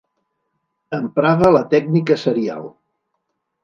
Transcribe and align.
Emprava 1.01 1.53
la 1.59 1.63
tècnica 1.77 2.21
serial. 2.27 2.69